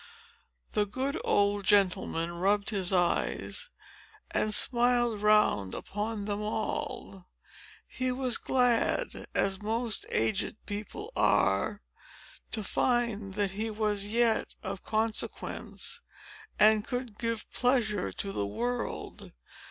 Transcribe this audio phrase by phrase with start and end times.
[0.71, 3.69] The good old gentleman rubbed his eyes,
[4.31, 7.27] and smiled round upon them all.
[7.87, 11.83] He was glad, as most aged people are,
[12.49, 16.01] to find that he was yet of consequence,
[16.57, 19.31] and could give pleasure to the world.